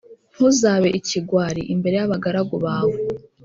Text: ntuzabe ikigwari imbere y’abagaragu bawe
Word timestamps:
ntuzabe 0.33 0.89
ikigwari 0.99 1.61
imbere 1.73 1.95
y’abagaragu 1.97 2.55
bawe 2.65 2.97